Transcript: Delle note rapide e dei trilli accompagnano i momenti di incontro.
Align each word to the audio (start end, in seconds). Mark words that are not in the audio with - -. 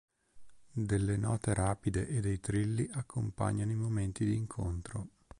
Delle 0.71 1.15
note 1.15 1.53
rapide 1.53 2.07
e 2.07 2.21
dei 2.21 2.39
trilli 2.39 2.89
accompagnano 2.93 3.69
i 3.71 3.75
momenti 3.75 4.25
di 4.25 4.33
incontro. 4.33 5.09